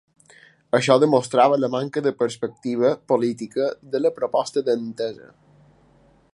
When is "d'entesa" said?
4.71-5.31